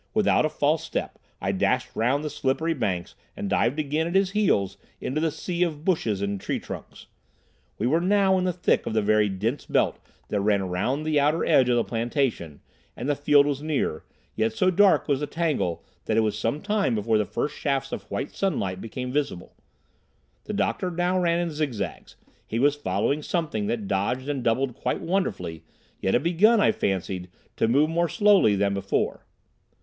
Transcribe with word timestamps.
Without 0.15 0.47
a 0.47 0.49
false 0.49 0.83
step 0.83 1.19
I 1.39 1.51
dashed 1.51 1.91
round 1.95 2.23
the 2.23 2.29
slippery 2.31 2.73
banks 2.73 3.13
and 3.37 3.47
dived 3.47 3.77
again 3.77 4.07
at 4.07 4.15
his 4.15 4.31
heels 4.31 4.77
into 4.99 5.21
the 5.21 5.29
sea 5.29 5.61
of 5.61 5.85
bushes 5.85 6.23
and 6.23 6.41
tree 6.41 6.57
trunks. 6.59 7.05
We 7.77 7.85
were 7.85 8.01
now 8.01 8.35
in 8.39 8.45
the 8.45 8.51
thick 8.51 8.87
of 8.87 8.93
the 8.93 9.03
very 9.03 9.29
dense 9.29 9.67
belt 9.67 9.99
that 10.29 10.41
ran 10.41 10.59
around 10.59 11.03
the 11.03 11.19
outer 11.19 11.45
edge 11.45 11.69
of 11.69 11.75
the 11.75 11.83
plantation, 11.83 12.61
and 12.97 13.07
the 13.07 13.15
field 13.15 13.45
was 13.45 13.61
near; 13.61 14.03
yet 14.35 14.53
so 14.53 14.71
dark 14.71 15.07
was 15.07 15.19
the 15.19 15.27
tangle 15.27 15.83
that 16.05 16.17
it 16.17 16.21
was 16.21 16.35
some 16.35 16.63
time 16.63 16.95
before 16.95 17.19
the 17.19 17.23
first 17.25 17.55
shafts 17.55 17.91
of 17.91 18.09
white 18.09 18.31
sunlight 18.31 18.81
became 18.81 19.11
visible. 19.11 19.55
The 20.45 20.53
doctor 20.53 20.89
now 20.89 21.19
ran 21.19 21.39
in 21.39 21.51
zigzags. 21.51 22.15
He 22.47 22.57
was 22.57 22.73
following 22.75 23.21
something 23.21 23.67
that 23.67 23.87
dodged 23.87 24.27
and 24.27 24.43
doubled 24.43 24.73
quite 24.73 24.99
wonderfully, 25.01 25.63
yet 26.01 26.15
had 26.15 26.23
begun, 26.23 26.59
I 26.59 26.71
fancied, 26.71 27.29
to 27.57 27.67
move 27.67 27.87
more 27.91 28.09
slowly 28.09 28.55
than 28.55 28.73
before. 28.73 29.27